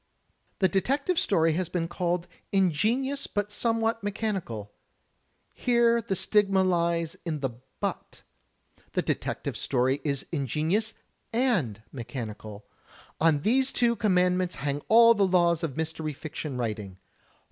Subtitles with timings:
[0.57, 4.71] The detective story has been called "ingenious but some what mechanical."
[5.53, 8.23] Here the stigma lies in the"6w/."
[8.93, 10.95] The detective story is ingenious
[11.31, 12.65] and mechanical.
[13.19, 16.97] On these two commandments hang all the laws of mystery fiction writing.